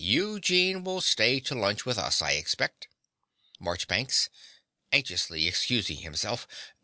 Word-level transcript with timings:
Eugene 0.03 0.83
will 0.83 0.99
stay 0.99 1.39
to 1.39 1.53
lunch 1.53 1.85
with 1.85 1.95
us, 1.99 2.23
I 2.23 2.31
expect. 2.31 2.87
MARCHBANKS 3.59 4.29
(anxiously 4.91 5.47
excusing 5.47 5.97
himself). 5.97 6.47